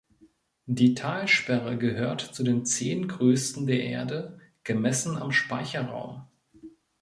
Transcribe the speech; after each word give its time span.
Die 0.65 0.95
Talsperre 0.95 1.77
gehört 1.77 2.21
zu 2.21 2.41
den 2.43 2.65
zehn 2.65 3.07
größten 3.07 3.67
der 3.67 3.81
Erde, 3.83 4.39
gemessen 4.63 5.15
am 5.15 5.31
Speicherraum. 5.31 6.27